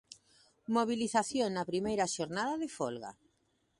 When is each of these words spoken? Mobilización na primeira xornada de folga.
Mobilización 0.75 1.49
na 1.53 1.67
primeira 1.71 2.11
xornada 2.15 2.53
de 2.61 2.69
folga. 2.77 3.11